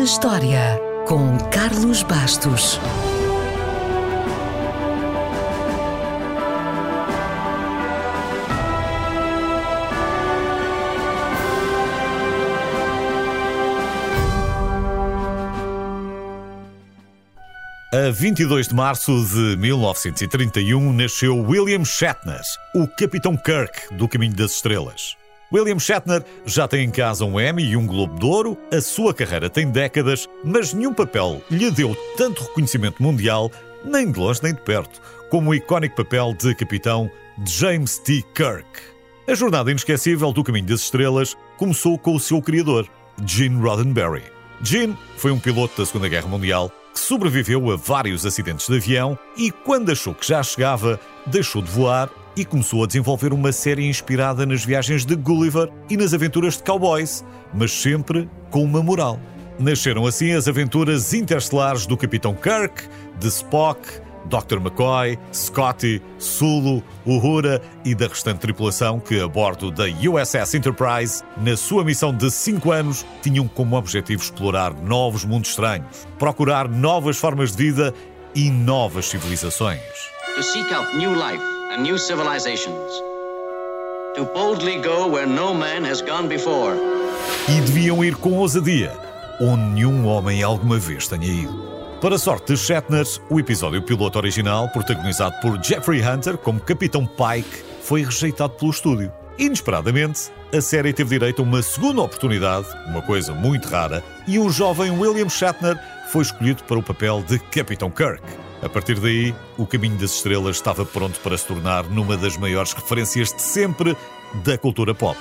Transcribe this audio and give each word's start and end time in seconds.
na 0.00 0.04
História, 0.04 0.80
com 1.06 1.36
Carlos 1.50 2.02
Bastos. 2.02 2.80
A 17.92 18.10
22 18.10 18.68
de 18.68 18.74
março 18.74 19.12
de 19.26 19.58
1931 19.58 20.94
nasceu 20.94 21.36
William 21.36 21.84
Shatner, 21.84 22.40
o 22.74 22.88
Capitão 22.88 23.36
Kirk 23.36 23.94
do 23.94 24.08
Caminho 24.08 24.34
das 24.34 24.52
Estrelas. 24.52 25.19
William 25.52 25.80
Shatner 25.80 26.24
já 26.46 26.68
tem 26.68 26.84
em 26.84 26.90
casa 26.90 27.24
um 27.24 27.40
Emmy 27.40 27.64
e 27.64 27.76
um 27.76 27.84
Globo 27.84 28.18
de 28.18 28.24
Ouro, 28.24 28.56
a 28.72 28.80
sua 28.80 29.12
carreira 29.12 29.50
tem 29.50 29.68
décadas, 29.68 30.28
mas 30.44 30.72
nenhum 30.72 30.94
papel 30.94 31.42
lhe 31.50 31.70
deu 31.72 31.96
tanto 32.16 32.44
reconhecimento 32.44 33.02
mundial, 33.02 33.50
nem 33.84 34.12
de 34.12 34.18
longe 34.18 34.40
nem 34.44 34.54
de 34.54 34.60
perto, 34.60 35.00
como 35.28 35.50
o 35.50 35.54
icónico 35.54 35.96
papel 35.96 36.34
de 36.34 36.54
capitão 36.54 37.10
James 37.44 37.98
T. 37.98 38.24
Kirk. 38.32 38.64
A 39.26 39.34
jornada 39.34 39.72
inesquecível 39.72 40.32
do 40.32 40.44
Caminho 40.44 40.66
das 40.66 40.82
Estrelas 40.82 41.36
começou 41.56 41.98
com 41.98 42.14
o 42.14 42.20
seu 42.20 42.40
criador, 42.40 42.86
Gene 43.26 43.60
Roddenberry. 43.60 44.22
Gene 44.62 44.96
foi 45.16 45.32
um 45.32 45.38
piloto 45.38 45.76
da 45.76 45.86
Segunda 45.86 46.08
Guerra 46.08 46.28
Mundial 46.28 46.70
que 46.92 47.00
sobreviveu 47.00 47.70
a 47.72 47.76
vários 47.76 48.24
acidentes 48.24 48.68
de 48.68 48.76
avião 48.76 49.18
e, 49.36 49.50
quando 49.50 49.90
achou 49.90 50.14
que 50.14 50.26
já 50.26 50.42
chegava, 50.42 51.00
deixou 51.26 51.60
de 51.62 51.70
voar 51.70 52.08
e 52.36 52.44
começou 52.44 52.84
a 52.84 52.86
desenvolver 52.86 53.32
uma 53.32 53.52
série 53.52 53.86
inspirada 53.86 54.46
nas 54.46 54.64
viagens 54.64 55.04
de 55.04 55.16
Gulliver 55.16 55.70
e 55.88 55.96
nas 55.96 56.14
aventuras 56.14 56.56
de 56.56 56.62
cowboys, 56.62 57.24
mas 57.52 57.72
sempre 57.72 58.28
com 58.50 58.62
uma 58.62 58.82
moral. 58.82 59.18
Nasceram 59.58 60.06
assim 60.06 60.32
as 60.32 60.48
aventuras 60.48 61.12
interstelares 61.12 61.86
do 61.86 61.96
Capitão 61.96 62.34
Kirk, 62.34 62.88
de 63.18 63.28
Spock, 63.28 63.80
Dr. 64.26 64.56
McCoy, 64.56 65.18
Scotty, 65.32 66.00
Sulu, 66.18 66.82
Uhura 67.04 67.60
e 67.84 67.94
da 67.94 68.06
restante 68.06 68.40
tripulação 68.40 69.00
que, 69.00 69.20
a 69.20 69.28
bordo 69.28 69.70
da 69.70 69.84
USS 69.84 70.54
Enterprise, 70.54 71.22
na 71.38 71.56
sua 71.56 71.84
missão 71.84 72.14
de 72.14 72.30
5 72.30 72.70
anos, 72.70 73.04
tinham 73.22 73.46
como 73.48 73.76
objetivo 73.76 74.22
explorar 74.22 74.74
novos 74.74 75.24
mundos 75.24 75.50
estranhos, 75.50 76.06
procurar 76.18 76.68
novas 76.68 77.18
formas 77.18 77.54
de 77.54 77.64
vida 77.64 77.94
e 78.34 78.50
novas 78.50 79.06
civilizações. 79.06 79.80
To 80.36 80.42
seek 80.42 80.72
out 80.72 80.96
new 80.96 81.12
life 81.12 81.59
and 81.70 81.82
new 81.82 81.96
civilizations. 81.96 83.02
To 84.16 84.24
boldly 84.34 84.80
go 84.82 85.06
where 85.06 85.26
no 85.26 85.54
man 85.54 85.84
has 85.84 86.02
gone 86.02 86.28
before. 86.28 86.74
E 87.48 87.60
deviam 87.60 88.04
ir 88.04 88.16
com 88.16 88.36
ousadia, 88.38 88.92
onde 89.40 89.62
nenhum 89.62 90.04
homem 90.06 90.42
alguma 90.42 90.78
vez 90.78 91.06
tenha 91.06 91.26
ido. 91.26 91.70
Para 92.00 92.16
a 92.16 92.18
sorte 92.18 92.54
de 92.54 92.58
Shatner, 92.58 93.04
o 93.28 93.38
episódio 93.38 93.82
piloto 93.82 94.18
original, 94.18 94.68
protagonizado 94.70 95.36
por 95.40 95.62
Jeffrey 95.62 96.02
Hunter 96.02 96.36
como 96.38 96.58
Capitão 96.58 97.06
Pike, 97.06 97.62
foi 97.82 98.02
rejeitado 98.02 98.54
pelo 98.54 98.70
estúdio. 98.70 99.12
Inesperadamente, 99.38 100.30
a 100.52 100.60
série 100.60 100.92
teve 100.92 101.10
direito 101.10 101.40
a 101.40 101.44
uma 101.44 101.62
segunda 101.62 102.02
oportunidade, 102.02 102.66
uma 102.88 103.02
coisa 103.02 103.32
muito 103.32 103.68
rara, 103.68 104.02
e 104.26 104.38
o 104.38 104.50
jovem 104.50 104.90
William 104.90 105.28
Shatner 105.28 105.78
foi 106.10 106.22
escolhido 106.22 106.64
para 106.64 106.78
o 106.78 106.82
papel 106.82 107.22
de 107.26 107.38
Capitão 107.38 107.90
Kirk. 107.90 108.22
A 108.62 108.68
partir 108.68 109.00
daí, 109.00 109.34
o 109.56 109.66
Caminho 109.66 109.96
das 109.96 110.16
Estrelas 110.16 110.56
estava 110.56 110.84
pronto 110.84 111.18
para 111.20 111.36
se 111.36 111.46
tornar 111.46 111.84
numa 111.84 112.16
das 112.16 112.36
maiores 112.36 112.74
referências 112.74 113.32
de 113.32 113.40
sempre 113.40 113.96
da 114.44 114.58
cultura 114.58 114.94
pop. 114.94 115.18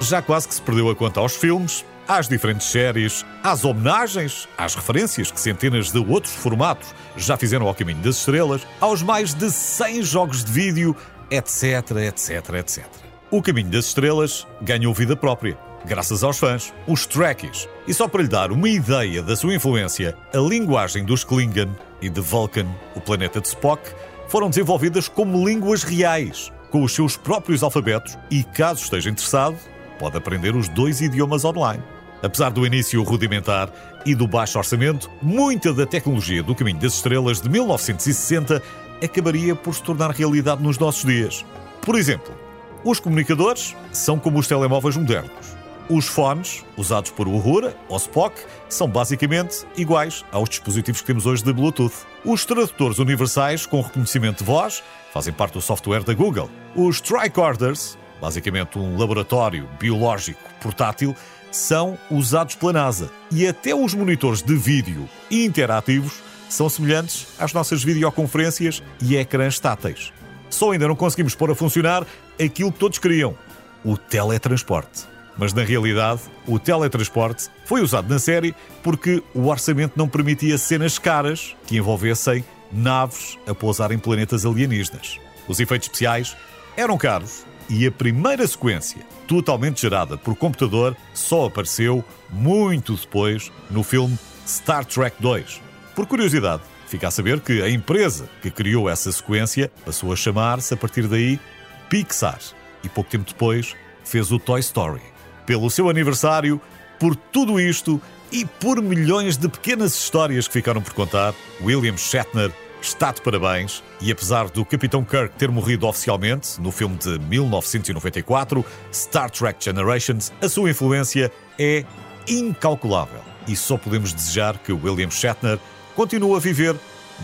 Já 0.00 0.20
quase 0.20 0.48
que 0.48 0.54
se 0.54 0.62
perdeu 0.62 0.90
a 0.90 0.94
conta 0.94 1.20
aos 1.20 1.36
filmes, 1.36 1.84
às 2.08 2.28
diferentes 2.28 2.66
séries, 2.66 3.24
às 3.42 3.64
homenagens, 3.64 4.48
às 4.58 4.74
referências 4.74 5.30
que 5.30 5.40
centenas 5.40 5.90
de 5.90 5.98
outros 5.98 6.34
formatos 6.34 6.92
já 7.16 7.36
fizeram 7.36 7.68
ao 7.68 7.74
Caminho 7.74 8.02
das 8.02 8.16
Estrelas, 8.16 8.66
aos 8.80 9.02
mais 9.02 9.34
de 9.34 9.50
100 9.50 10.02
jogos 10.02 10.44
de 10.44 10.50
vídeo, 10.50 10.96
etc, 11.30 11.90
etc, 12.08 12.54
etc. 12.58 12.84
O 13.30 13.40
Caminho 13.40 13.70
das 13.70 13.86
Estrelas 13.86 14.46
ganhou 14.60 14.92
vida 14.92 15.16
própria, 15.16 15.56
graças 15.86 16.24
aos 16.24 16.38
fãs, 16.38 16.74
os 16.86 17.06
Trekkies. 17.06 17.68
E 17.86 17.94
só 17.94 18.08
para 18.08 18.22
lhe 18.22 18.28
dar 18.28 18.50
uma 18.50 18.68
ideia 18.68 19.22
da 19.22 19.36
sua 19.36 19.54
influência, 19.54 20.16
a 20.34 20.38
linguagem 20.38 21.04
dos 21.04 21.24
Klingon 21.24 21.70
e 22.02 22.10
de 22.10 22.20
Vulcan, 22.20 22.66
o 22.94 23.00
planeta 23.00 23.40
de 23.40 23.48
Spock, 23.48 23.82
foram 24.28 24.50
desenvolvidas 24.50 25.08
como 25.08 25.46
línguas 25.46 25.84
reais, 25.84 26.52
com 26.70 26.82
os 26.82 26.92
seus 26.92 27.16
próprios 27.16 27.62
alfabetos 27.62 28.18
e, 28.30 28.42
caso 28.42 28.82
esteja 28.82 29.08
interessado, 29.08 29.56
pode 29.98 30.16
aprender 30.16 30.54
os 30.54 30.68
dois 30.68 31.00
idiomas 31.00 31.44
online. 31.44 31.82
Apesar 32.22 32.50
do 32.50 32.66
início 32.66 33.02
rudimentar 33.02 33.70
e 34.04 34.14
do 34.14 34.26
baixo 34.26 34.58
orçamento, 34.58 35.08
muita 35.22 35.72
da 35.72 35.86
tecnologia 35.86 36.42
do 36.42 36.54
Caminho 36.54 36.80
das 36.80 36.94
Estrelas 36.94 37.40
de 37.40 37.48
1960 37.48 38.60
acabaria 39.02 39.54
por 39.54 39.74
se 39.74 39.82
tornar 39.82 40.10
realidade 40.10 40.62
nos 40.62 40.78
nossos 40.78 41.04
dias. 41.04 41.44
Por 41.82 41.96
exemplo, 41.96 42.34
os 42.82 42.98
comunicadores 42.98 43.76
são 43.92 44.18
como 44.18 44.38
os 44.38 44.48
telemóveis 44.48 44.96
modernos. 44.96 45.55
Os 45.88 46.06
fones, 46.06 46.64
usados 46.76 47.12
por 47.12 47.28
Uhura 47.28 47.76
ou 47.88 47.96
Spock, 47.96 48.34
são 48.68 48.88
basicamente 48.88 49.64
iguais 49.76 50.24
aos 50.32 50.48
dispositivos 50.48 51.00
que 51.00 51.06
temos 51.06 51.26
hoje 51.26 51.44
de 51.44 51.52
Bluetooth. 51.52 51.94
Os 52.24 52.44
tradutores 52.44 52.98
universais 52.98 53.66
com 53.66 53.80
reconhecimento 53.80 54.38
de 54.38 54.44
voz 54.44 54.82
fazem 55.12 55.32
parte 55.32 55.52
do 55.52 55.60
software 55.60 56.02
da 56.02 56.12
Google. 56.12 56.50
Os 56.74 57.00
tricorders, 57.00 57.96
basicamente 58.20 58.76
um 58.76 58.98
laboratório 58.98 59.68
biológico 59.78 60.40
portátil, 60.60 61.14
são 61.52 61.96
usados 62.10 62.56
pela 62.56 62.72
NASA. 62.72 63.08
E 63.30 63.46
até 63.46 63.72
os 63.72 63.94
monitores 63.94 64.42
de 64.42 64.56
vídeo 64.56 65.08
interativos 65.30 66.14
são 66.48 66.68
semelhantes 66.68 67.28
às 67.38 67.52
nossas 67.52 67.84
videoconferências 67.84 68.82
e 69.00 69.16
ecrãs 69.16 69.60
táteis. 69.60 70.12
Só 70.50 70.72
ainda 70.72 70.88
não 70.88 70.96
conseguimos 70.96 71.36
pôr 71.36 71.52
a 71.52 71.54
funcionar 71.54 72.04
aquilo 72.42 72.72
que 72.72 72.78
todos 72.78 72.98
queriam: 72.98 73.36
o 73.84 73.96
teletransporte. 73.96 75.15
Mas 75.36 75.52
na 75.52 75.62
realidade, 75.62 76.22
o 76.46 76.58
teletransporte 76.58 77.48
foi 77.64 77.82
usado 77.82 78.08
na 78.08 78.18
série 78.18 78.54
porque 78.82 79.22
o 79.34 79.48
orçamento 79.48 79.92
não 79.96 80.08
permitia 80.08 80.56
cenas 80.56 80.98
caras 80.98 81.54
que 81.66 81.76
envolvessem 81.76 82.44
naves 82.72 83.38
a 83.46 83.54
pousar 83.54 83.92
em 83.92 83.98
planetas 83.98 84.46
alienígenas. 84.46 85.20
Os 85.46 85.60
efeitos 85.60 85.88
especiais 85.88 86.36
eram 86.76 86.96
caros 86.96 87.44
e 87.68 87.86
a 87.86 87.90
primeira 87.90 88.46
sequência, 88.46 89.00
totalmente 89.26 89.82
gerada 89.82 90.16
por 90.16 90.36
computador, 90.36 90.96
só 91.12 91.46
apareceu 91.46 92.04
muito 92.30 92.94
depois 92.94 93.50
no 93.70 93.82
filme 93.82 94.16
Star 94.46 94.84
Trek 94.84 95.16
2. 95.20 95.60
Por 95.94 96.06
curiosidade, 96.06 96.62
fica 96.86 97.08
a 97.08 97.10
saber 97.10 97.40
que 97.40 97.62
a 97.62 97.68
empresa 97.68 98.28
que 98.40 98.50
criou 98.50 98.88
essa 98.88 99.10
sequência 99.10 99.70
passou 99.84 100.12
a 100.12 100.16
chamar-se 100.16 100.74
a 100.74 100.76
partir 100.76 101.08
daí 101.08 101.40
Pixar 101.88 102.38
e 102.82 102.88
pouco 102.88 103.10
tempo 103.10 103.24
depois 103.28 103.74
fez 104.04 104.30
o 104.30 104.38
Toy 104.38 104.60
Story. 104.60 105.15
Pelo 105.46 105.70
seu 105.70 105.88
aniversário, 105.88 106.60
por 106.98 107.14
tudo 107.14 107.60
isto 107.60 108.00
e 108.32 108.44
por 108.44 108.82
milhões 108.82 109.36
de 109.36 109.48
pequenas 109.48 109.94
histórias 109.94 110.46
que 110.46 110.54
ficaram 110.54 110.82
por 110.82 110.92
contar, 110.92 111.32
William 111.62 111.96
Shatner 111.96 112.52
está 112.82 113.12
de 113.12 113.20
parabéns 113.22 113.82
e 114.00 114.10
apesar 114.12 114.48
do 114.50 114.64
Capitão 114.64 115.04
Kirk 115.04 115.34
ter 115.36 115.50
morrido 115.50 115.86
oficialmente 115.86 116.60
no 116.60 116.70
filme 116.70 116.96
de 116.96 117.18
1994, 117.18 118.64
Star 118.92 119.30
Trek 119.30 119.64
Generations, 119.64 120.32
a 120.40 120.48
sua 120.48 120.70
influência 120.70 121.32
é 121.58 121.84
incalculável. 122.28 123.20
E 123.46 123.54
só 123.54 123.76
podemos 123.76 124.12
desejar 124.12 124.58
que 124.58 124.72
William 124.72 125.10
Shatner 125.10 125.58
continue 125.94 126.36
a 126.36 126.40
viver 126.40 126.74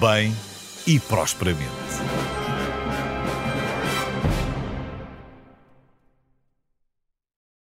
bem 0.00 0.34
e 0.86 0.98
prosperamente. 0.98 2.17